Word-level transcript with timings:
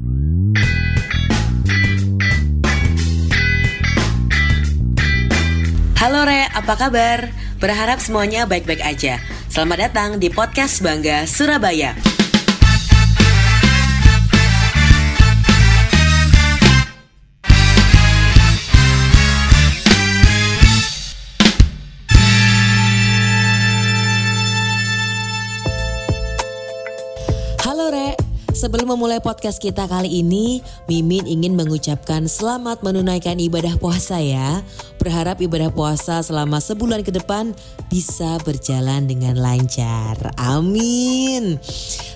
Halo 0.00 0.08
Re, 6.24 6.48
apa 6.48 6.72
kabar? 6.80 7.28
Berharap 7.60 8.00
semuanya 8.00 8.48
baik-baik 8.48 8.80
aja. 8.80 9.20
Selamat 9.52 9.92
datang 9.92 10.16
di 10.16 10.32
podcast 10.32 10.80
Bangga 10.80 11.28
Surabaya. 11.28 11.92
Sebelum 28.60 28.92
memulai 28.92 29.24
podcast 29.24 29.56
kita 29.56 29.88
kali 29.88 30.20
ini, 30.20 30.60
Mimin 30.84 31.24
ingin 31.24 31.56
mengucapkan 31.56 32.28
selamat 32.28 32.84
menunaikan 32.84 33.40
ibadah 33.40 33.80
puasa 33.80 34.20
ya. 34.20 34.60
Berharap 35.00 35.40
ibadah 35.40 35.72
puasa 35.72 36.20
selama 36.20 36.60
sebulan 36.60 37.00
ke 37.00 37.08
depan 37.08 37.56
bisa 37.88 38.36
berjalan 38.44 39.08
dengan 39.08 39.40
lancar. 39.40 40.36
Amin. 40.36 41.56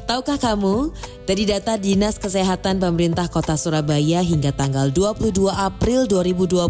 Tahukah 0.05 0.37
kamu, 0.37 0.93
dari 1.25 1.49
data 1.49 1.81
Dinas 1.81 2.21
Kesehatan 2.21 2.77
Pemerintah 2.77 3.33
Kota 3.33 3.57
Surabaya 3.57 4.21
hingga 4.21 4.53
tanggal 4.53 4.93
22 4.93 5.49
April 5.49 6.05
2020 6.05 6.61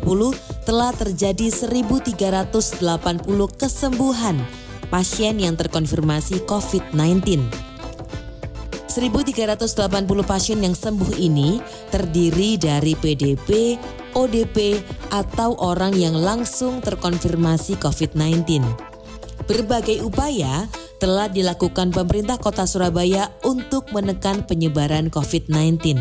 telah 0.63 0.95
terjadi 0.95 1.51
1380 1.51 2.79
kesembuhan 3.59 4.39
pasien 4.87 5.43
yang 5.43 5.59
terkonfirmasi 5.59 6.47
COVID-19. 6.47 7.74
1.380 8.95 9.75
pasien 10.23 10.63
yang 10.63 10.71
sembuh 10.71 11.19
ini 11.19 11.59
terdiri 11.91 12.55
dari 12.55 12.95
PDP, 12.95 13.75
ODP, 14.15 14.79
atau 15.11 15.59
orang 15.59 15.99
yang 15.99 16.15
langsung 16.15 16.79
terkonfirmasi 16.79 17.75
COVID-19. 17.83 18.63
Berbagai 19.51 19.99
upaya 20.07 20.71
telah 21.03 21.27
dilakukan 21.27 21.91
pemerintah 21.91 22.39
kota 22.39 22.71
Surabaya 22.71 23.35
untuk 23.43 23.91
menekan 23.91 24.47
penyebaran 24.47 25.11
COVID-19. 25.11 25.99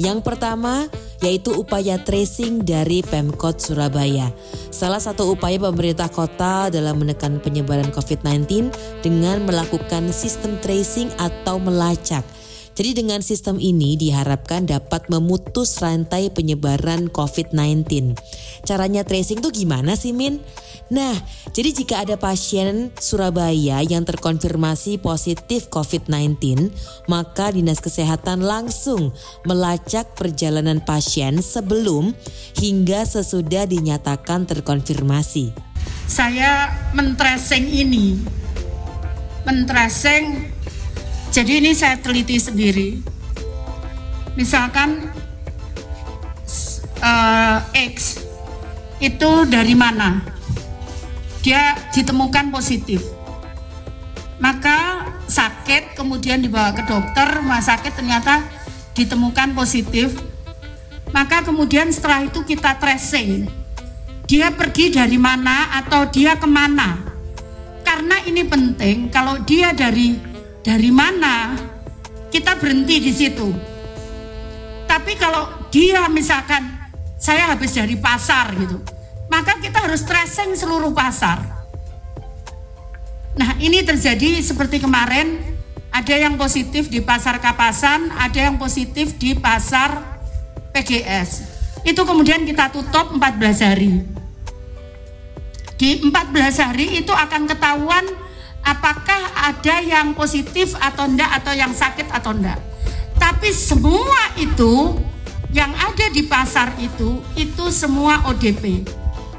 Yang 0.00 0.18
pertama 0.24 0.88
yaitu 1.24 1.56
upaya 1.56 1.96
tracing 1.96 2.68
dari 2.68 3.00
Pemkot 3.00 3.56
Surabaya. 3.56 4.28
Salah 4.68 5.00
satu 5.00 5.32
upaya 5.32 5.56
pemerintah 5.56 6.12
kota 6.12 6.68
dalam 6.68 7.00
menekan 7.00 7.40
penyebaran 7.40 7.88
COVID-19 7.88 8.68
dengan 9.00 9.40
melakukan 9.48 10.12
sistem 10.12 10.60
tracing 10.60 11.08
atau 11.16 11.56
melacak. 11.56 12.20
Jadi 12.74 12.90
dengan 12.90 13.22
sistem 13.22 13.62
ini 13.62 13.94
diharapkan 13.94 14.66
dapat 14.66 15.06
memutus 15.06 15.78
rantai 15.78 16.34
penyebaran 16.34 17.06
COVID-19. 17.06 18.18
Caranya 18.66 19.06
tracing 19.06 19.38
tuh 19.38 19.54
gimana 19.54 19.94
sih 19.94 20.10
Min? 20.10 20.42
Nah, 20.92 21.16
jadi 21.54 21.70
jika 21.72 22.04
ada 22.04 22.20
pasien 22.20 22.92
Surabaya 23.00 23.80
yang 23.80 24.04
terkonfirmasi 24.04 25.00
positif 25.00 25.72
COVID-19, 25.72 26.68
maka 27.08 27.54
Dinas 27.54 27.80
Kesehatan 27.80 28.44
langsung 28.44 29.16
melacak 29.48 30.12
perjalanan 30.12 30.84
pasien 30.84 31.40
sebelum 31.40 32.12
hingga 32.60 33.08
sesudah 33.08 33.64
dinyatakan 33.64 34.44
terkonfirmasi. 34.44 35.56
saya 36.04 36.68
men-tracing 36.92 37.64
ini 37.64 38.20
men-tracing 39.48 40.53
jadi 41.34 41.58
ini 41.58 41.74
saya 41.74 41.98
teliti 41.98 42.38
sendiri. 42.38 43.02
Misalkan 44.38 45.10
eh, 47.02 47.58
X 47.90 48.22
itu 49.02 49.30
dari 49.50 49.74
mana? 49.74 50.22
Dia 51.42 51.74
ditemukan 51.90 52.54
positif. 52.54 53.02
Maka 54.38 55.10
sakit 55.26 55.98
kemudian 55.98 56.38
dibawa 56.38 56.70
ke 56.70 56.86
dokter 56.86 57.26
rumah 57.42 57.58
sakit 57.58 57.98
ternyata 57.98 58.46
ditemukan 58.94 59.58
positif. 59.58 60.14
Maka 61.10 61.42
kemudian 61.42 61.90
setelah 61.90 62.30
itu 62.30 62.46
kita 62.46 62.78
tracing. 62.78 63.50
Dia 64.30 64.54
pergi 64.54 64.94
dari 64.94 65.18
mana 65.18 65.82
atau 65.82 66.06
dia 66.06 66.38
ke 66.38 66.46
mana? 66.46 66.94
Karena 67.82 68.22
ini 68.22 68.46
penting 68.46 69.10
kalau 69.10 69.42
dia 69.42 69.74
dari 69.74 70.33
dari 70.64 70.88
mana? 70.88 71.52
Kita 72.32 72.58
berhenti 72.58 72.96
di 72.98 73.12
situ. 73.14 73.46
Tapi 74.88 75.12
kalau 75.14 75.68
dia 75.70 76.08
misalkan 76.08 76.64
saya 77.20 77.52
habis 77.52 77.76
dari 77.76 77.94
pasar 77.94 78.56
gitu 78.58 78.82
maka 79.28 79.56
kita 79.60 79.82
harus 79.84 80.04
tracing 80.04 80.54
seluruh 80.54 80.92
pasar. 80.92 81.42
Nah 83.34 83.58
ini 83.58 83.82
terjadi 83.82 84.38
seperti 84.38 84.78
kemarin 84.78 85.42
ada 85.90 86.14
yang 86.14 86.38
positif 86.38 86.86
di 86.90 87.02
pasar 87.02 87.42
Kapasan 87.42 88.14
ada 88.14 88.38
yang 88.38 88.58
positif 88.58 89.18
di 89.18 89.34
pasar 89.34 90.18
PGS 90.74 91.54
itu 91.82 92.00
kemudian 92.02 92.46
kita 92.46 92.70
tutup 92.70 93.10
14 93.14 93.66
hari. 93.66 93.92
Di 95.74 95.98
14 96.06 96.62
hari 96.62 97.02
itu 97.02 97.10
akan 97.10 97.50
ketahuan 97.50 98.06
apakah 98.64 99.30
ada 99.36 99.84
yang 99.84 100.16
positif 100.16 100.74
atau 100.80 101.04
enggak 101.06 101.30
atau 101.40 101.52
yang 101.52 101.70
sakit 101.70 102.08
atau 102.10 102.32
enggak. 102.32 102.58
Tapi 103.20 103.52
semua 103.52 104.34
itu 104.40 104.98
yang 105.54 105.70
ada 105.70 106.10
di 106.10 106.26
pasar 106.26 106.74
itu 106.82 107.22
itu 107.38 107.64
semua 107.70 108.26
ODP. 108.26 108.82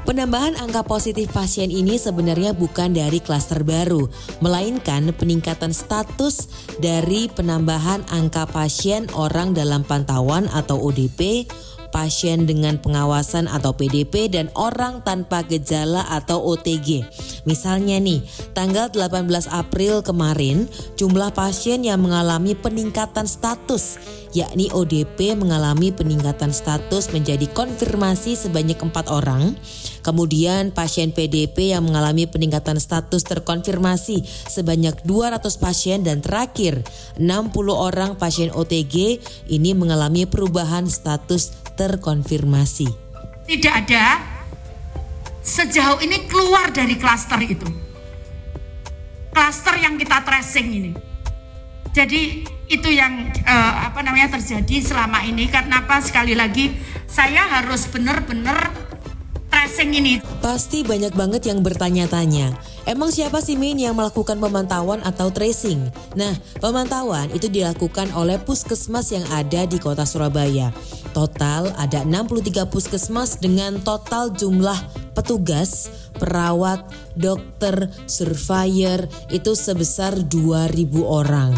Penambahan 0.06 0.54
angka 0.62 0.86
positif 0.86 1.34
pasien 1.34 1.66
ini 1.66 1.98
sebenarnya 1.98 2.54
bukan 2.54 2.94
dari 2.94 3.18
klaster 3.18 3.66
baru, 3.66 4.06
melainkan 4.38 5.10
peningkatan 5.10 5.74
status 5.74 6.46
dari 6.78 7.26
penambahan 7.26 8.06
angka 8.14 8.46
pasien 8.46 9.10
orang 9.18 9.50
dalam 9.50 9.82
pantauan 9.82 10.46
atau 10.54 10.78
ODP, 10.78 11.50
pasien 11.88 12.44
dengan 12.44 12.78
pengawasan 12.78 13.50
atau 13.50 13.74
PDP 13.74 14.30
dan 14.30 14.50
orang 14.54 15.02
tanpa 15.02 15.42
gejala 15.46 16.06
atau 16.10 16.42
OTG. 16.54 17.06
Misalnya 17.46 18.02
nih, 18.02 18.22
tanggal 18.52 18.90
18 18.90 19.48
April 19.50 20.02
kemarin 20.02 20.66
jumlah 20.98 21.32
pasien 21.32 21.82
yang 21.86 22.02
mengalami 22.02 22.58
peningkatan 22.58 23.24
status 23.30 23.98
yakni 24.36 24.68
ODP 24.68 25.32
mengalami 25.32 25.88
peningkatan 25.96 26.52
status 26.52 27.08
menjadi 27.16 27.48
konfirmasi 27.56 28.36
sebanyak 28.36 28.76
empat 28.76 29.08
orang. 29.08 29.56
Kemudian 30.04 30.70
pasien 30.70 31.10
PDP 31.10 31.72
yang 31.72 31.88
mengalami 31.88 32.28
peningkatan 32.28 32.78
status 32.78 33.24
terkonfirmasi 33.26 34.22
sebanyak 34.28 35.02
200 35.02 35.42
pasien 35.58 36.04
dan 36.06 36.22
terakhir 36.22 36.84
60 37.18 37.26
orang 37.72 38.14
pasien 38.14 38.52
OTG 38.52 39.18
ini 39.50 39.74
mengalami 39.74 40.28
perubahan 40.28 40.86
status 40.86 41.65
terkonfirmasi. 41.76 42.88
Tidak 43.46 43.74
ada 43.86 44.18
sejauh 45.44 46.02
ini 46.02 46.26
keluar 46.26 46.74
dari 46.74 46.98
klaster 46.98 47.38
itu. 47.44 47.68
Klaster 49.30 49.78
yang 49.78 50.00
kita 50.00 50.24
tracing 50.24 50.68
ini. 50.72 50.92
Jadi 51.92 52.42
itu 52.66 52.88
yang 52.90 53.30
eh, 53.30 53.72
apa 53.86 54.02
namanya 54.02 54.36
terjadi 54.36 54.82
selama 54.82 55.22
ini 55.22 55.46
karena 55.46 55.86
apa 55.86 56.02
sekali 56.02 56.34
lagi 56.34 56.74
saya 57.06 57.46
harus 57.46 57.86
benar-benar 57.86 58.85
tracing 59.66 59.98
ini 59.98 60.22
Pasti 60.38 60.86
banyak 60.86 61.18
banget 61.18 61.50
yang 61.50 61.58
bertanya-tanya, 61.58 62.54
emang 62.86 63.10
siapa 63.10 63.42
sih 63.42 63.58
Min 63.58 63.82
yang 63.82 63.98
melakukan 63.98 64.38
pemantauan 64.38 65.02
atau 65.02 65.34
tracing? 65.34 65.90
Nah, 66.14 66.38
pemantauan 66.62 67.34
itu 67.34 67.50
dilakukan 67.50 68.14
oleh 68.14 68.38
puskesmas 68.38 69.10
yang 69.10 69.26
ada 69.34 69.66
di 69.66 69.82
kota 69.82 70.06
Surabaya. 70.06 70.70
Total 71.10 71.74
ada 71.74 72.06
63 72.06 72.62
puskesmas 72.70 73.42
dengan 73.42 73.82
total 73.82 74.30
jumlah 74.38 74.78
petugas, 75.18 75.90
perawat, 76.14 76.86
dokter, 77.18 77.90
surveyor 78.06 79.10
itu 79.34 79.50
sebesar 79.58 80.14
2000 80.14 81.02
orang. 81.02 81.50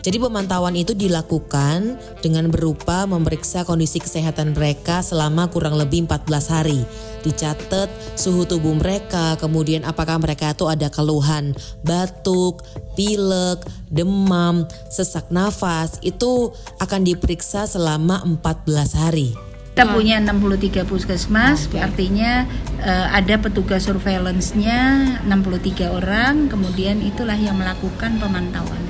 Jadi 0.00 0.16
pemantauan 0.16 0.72
itu 0.80 0.96
dilakukan 0.96 2.00
dengan 2.24 2.48
berupa 2.48 3.04
memeriksa 3.04 3.68
kondisi 3.68 4.00
kesehatan 4.00 4.56
mereka 4.56 5.04
selama 5.04 5.52
kurang 5.52 5.76
lebih 5.76 6.08
14 6.08 6.48
hari. 6.48 6.80
Dicatat 7.20 7.92
suhu 8.16 8.48
tubuh 8.48 8.72
mereka, 8.72 9.36
kemudian 9.36 9.84
apakah 9.84 10.16
mereka 10.16 10.56
itu 10.56 10.64
ada 10.72 10.88
keluhan 10.88 11.52
batuk, 11.84 12.64
pilek, 12.96 13.60
demam, 13.92 14.64
sesak 14.88 15.28
nafas, 15.28 16.00
itu 16.00 16.48
akan 16.80 17.04
diperiksa 17.04 17.68
selama 17.68 18.24
14 18.24 18.96
hari. 18.96 19.36
Kita 19.70 19.96
punya 19.96 20.20
63 20.20 20.84
puskesmas, 20.84 21.70
artinya 21.76 22.44
eh, 22.82 23.06
ada 23.16 23.40
petugas 23.40 23.86
surveillance-nya 23.88 24.80
63 25.24 25.88
orang, 25.92 26.48
kemudian 26.52 27.00
itulah 27.00 27.36
yang 27.36 27.56
melakukan 27.56 28.18
pemantauan. 28.20 28.89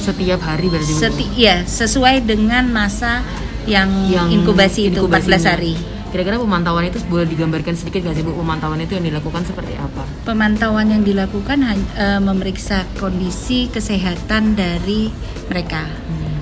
Setiap 0.00 0.40
hari 0.42 0.66
berarti? 0.72 0.92
Seti 0.96 1.26
ya, 1.36 1.62
sesuai 1.62 2.24
dengan 2.24 2.66
masa 2.72 3.20
yang, 3.68 3.88
inkubasi, 4.32 4.90
itu 4.90 5.04
14 5.04 5.06
inkubasinya. 5.06 5.50
hari. 5.52 5.74
Kira-kira 6.10 6.42
pemantauan 6.42 6.90
itu 6.90 6.98
boleh 7.06 7.22
digambarkan 7.22 7.78
sedikit 7.78 8.02
nggak 8.02 8.18
sih 8.18 8.24
Bu? 8.26 8.34
Pemantauan 8.34 8.82
itu 8.82 8.98
yang 8.98 9.06
dilakukan 9.06 9.46
seperti 9.46 9.78
apa? 9.78 10.02
Pemantauan 10.26 10.90
yang 10.90 11.06
dilakukan 11.06 11.62
eh, 11.62 12.18
memeriksa 12.18 12.82
kondisi 12.98 13.70
kesehatan 13.70 14.58
dari 14.58 15.06
mereka 15.46 15.86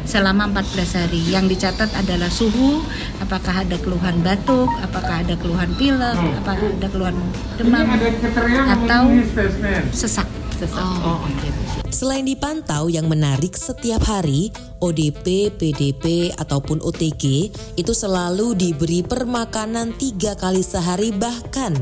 selama 0.08 0.48
14 0.48 0.98
hari. 1.04 1.20
Yang 1.28 1.44
dicatat 1.52 1.92
adalah 1.92 2.32
suhu, 2.32 2.80
apakah 3.20 3.60
ada 3.60 3.76
keluhan 3.76 4.16
batuk, 4.24 4.72
apakah 4.80 5.20
ada 5.20 5.36
keluhan 5.36 5.68
pilek, 5.76 6.16
apakah 6.40 6.64
ada 6.64 6.88
keluhan 6.88 7.14
demam 7.60 7.84
atau 8.72 9.02
sesak. 9.92 10.24
Sesak. 10.56 10.80
Oh, 10.80 11.28
oke. 11.28 11.48
Bu. 11.52 11.67
Selain 11.98 12.22
dipantau 12.22 12.86
yang 12.86 13.10
menarik 13.10 13.58
setiap 13.58 14.06
hari, 14.06 14.54
ODP, 14.78 15.50
PDP, 15.50 16.30
ataupun 16.30 16.78
OTG 16.78 17.50
itu 17.74 17.90
selalu 17.90 18.54
diberi 18.54 19.02
permakanan 19.02 19.98
tiga 19.98 20.38
kali 20.38 20.62
sehari 20.62 21.10
bahkan. 21.10 21.74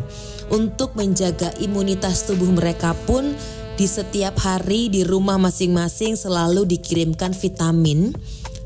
Untuk 0.49 0.97
menjaga 0.97 1.53
imunitas 1.61 2.25
tubuh 2.25 2.49
mereka 2.49 2.97
pun 3.05 3.37
di 3.77 3.85
setiap 3.85 4.41
hari 4.41 4.89
di 4.89 5.05
rumah 5.05 5.37
masing-masing 5.37 6.17
selalu 6.17 6.65
dikirimkan 6.65 7.37
vitamin, 7.37 8.17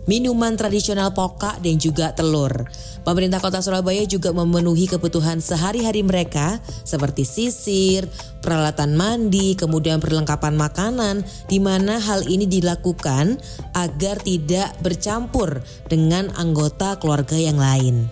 minuman 0.08 0.56
tradisional 0.56 1.12
pokak 1.12 1.60
dan 1.60 1.76
juga 1.76 2.12
telur. 2.16 2.68
Pemerintah 3.04 3.40
Kota 3.40 3.60
Surabaya 3.64 4.04
juga 4.04 4.32
memenuhi 4.32 4.88
kebutuhan 4.88 5.40
sehari-hari 5.40 6.04
mereka 6.04 6.60
seperti 6.84 7.24
sisir, 7.24 8.08
peralatan 8.40 8.96
mandi, 8.96 9.56
kemudian 9.56 10.00
perlengkapan 10.00 10.56
makanan 10.56 11.24
di 11.48 11.58
mana 11.60 12.00
hal 12.00 12.24
ini 12.28 12.48
dilakukan 12.48 13.40
agar 13.76 14.20
tidak 14.24 14.76
bercampur 14.80 15.60
dengan 15.88 16.32
anggota 16.36 16.96
keluarga 17.00 17.36
yang 17.36 17.60
lain. 17.60 18.08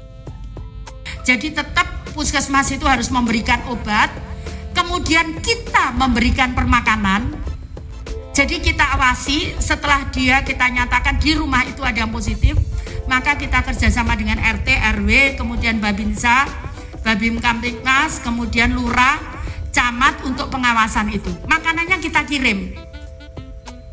Jadi 1.25 1.52
tetap 1.52 1.88
puskesmas 2.17 2.73
itu 2.73 2.88
harus 2.88 3.12
memberikan 3.12 3.61
obat, 3.69 4.08
kemudian 4.73 5.38
kita 5.44 5.93
memberikan 5.93 6.56
permakanan. 6.56 7.48
Jadi 8.38 8.62
kita 8.62 8.94
awasi 8.94 9.50
setelah 9.58 10.06
dia 10.14 10.46
kita 10.46 10.70
nyatakan 10.70 11.19
di 11.19 11.35
rumah 11.35 11.67
itu 11.67 11.82
ada 11.82 12.06
yang 12.06 12.14
positif, 12.14 12.55
maka 13.11 13.35
kita 13.35 13.67
kerjasama 13.67 14.14
dengan 14.14 14.38
RT, 14.38 14.79
RW, 14.94 15.35
kemudian 15.35 15.82
Babinsa, 15.82 16.46
Babim 17.02 17.43
Kamtipmas, 17.43 18.23
kemudian 18.23 18.79
Lurah, 18.79 19.19
Camat 19.75 20.23
untuk 20.23 20.55
pengawasan 20.55 21.11
itu. 21.11 21.35
Makanannya 21.50 21.99
kita 21.99 22.23
kirim. 22.31 22.79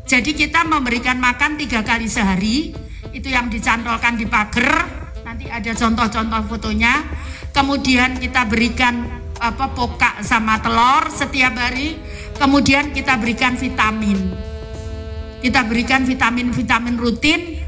Jadi 0.06 0.30
kita 0.38 0.62
memberikan 0.62 1.18
makan 1.18 1.58
tiga 1.58 1.82
kali 1.82 2.06
sehari, 2.06 2.70
itu 3.10 3.26
yang 3.26 3.50
dicantolkan 3.50 4.14
di 4.14 4.30
pagar. 4.30 5.10
Nanti 5.26 5.50
ada 5.50 5.74
contoh-contoh 5.74 6.46
fotonya. 6.46 7.02
Kemudian 7.50 8.22
kita 8.22 8.46
berikan 8.46 9.26
apa 9.42 9.74
pokak 9.74 10.22
sama 10.22 10.62
telur 10.62 11.10
setiap 11.10 11.58
hari. 11.58 11.98
Kemudian 12.36 12.92
kita 12.92 13.16
berikan 13.16 13.56
vitamin. 13.56 14.32
Kita 15.40 15.64
berikan 15.64 16.04
vitamin-vitamin 16.04 16.96
rutin 17.00 17.64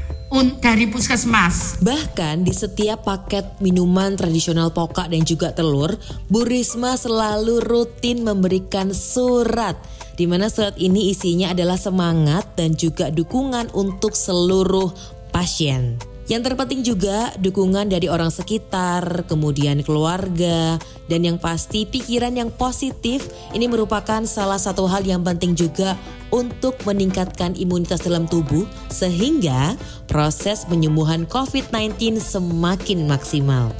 dari 0.61 0.85
puskesmas. 0.85 1.81
Bahkan 1.81 2.45
di 2.45 2.53
setiap 2.53 3.01
paket 3.09 3.57
minuman 3.65 4.13
tradisional 4.13 4.69
pokak 4.69 5.09
dan 5.09 5.25
juga 5.25 5.49
telur, 5.57 5.97
Bu 6.29 6.45
Risma 6.45 6.93
selalu 6.93 7.65
rutin 7.65 8.21
memberikan 8.21 8.93
surat 8.93 9.73
di 10.19 10.27
mana 10.27 10.51
surat 10.51 10.75
ini 10.75 11.15
isinya 11.15 11.55
adalah 11.55 11.79
semangat 11.79 12.53
dan 12.59 12.75
juga 12.75 13.07
dukungan 13.09 13.71
untuk 13.71 14.13
seluruh 14.13 14.91
pasien. 15.31 15.95
Yang 16.29 16.53
terpenting 16.53 16.81
juga 16.85 17.33
dukungan 17.41 17.89
dari 17.89 18.05
orang 18.05 18.29
sekitar, 18.29 19.25
kemudian 19.25 19.81
keluarga, 19.81 20.77
dan 21.09 21.25
yang 21.25 21.41
pasti 21.41 21.89
pikiran 21.89 22.37
yang 22.37 22.53
positif 22.53 23.33
ini 23.49 23.65
merupakan 23.65 24.21
salah 24.29 24.61
satu 24.61 24.85
hal 24.85 25.01
yang 25.09 25.25
penting 25.25 25.57
juga 25.57 25.97
untuk 26.29 26.77
meningkatkan 26.85 27.57
imunitas 27.57 28.05
dalam 28.05 28.29
tubuh 28.29 28.69
sehingga 28.93 29.73
proses 30.05 30.69
penyembuhan 30.69 31.25
COVID-19 31.25 32.21
semakin 32.21 33.09
maksimal. 33.09 33.73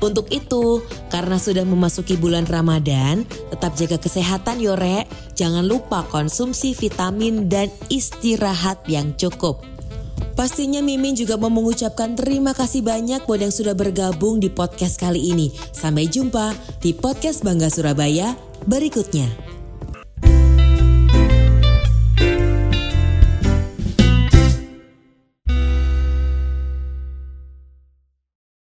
Untuk 0.00 0.32
itu, 0.32 0.80
karena 1.12 1.36
sudah 1.36 1.68
memasuki 1.68 2.16
bulan 2.16 2.48
Ramadan, 2.48 3.28
tetap 3.52 3.76
jaga 3.76 4.00
kesehatan 4.00 4.56
Yore. 4.56 5.04
Jangan 5.36 5.68
lupa 5.68 6.08
konsumsi 6.08 6.72
vitamin 6.72 7.52
dan 7.52 7.68
istirahat 7.92 8.80
yang 8.88 9.12
cukup. 9.20 9.60
Pastinya 10.40 10.80
Mimin 10.80 11.12
juga 11.12 11.36
mau 11.36 11.52
mengucapkan 11.52 12.16
terima 12.16 12.56
kasih 12.56 12.80
banyak 12.80 13.28
buat 13.28 13.44
yang 13.44 13.52
sudah 13.52 13.76
bergabung 13.76 14.40
di 14.40 14.48
podcast 14.48 14.96
kali 14.96 15.36
ini. 15.36 15.52
Sampai 15.52 16.08
jumpa 16.08 16.56
di 16.80 16.96
podcast 16.96 17.44
Bangga 17.44 17.68
Surabaya 17.68 18.32
berikutnya. 18.64 19.49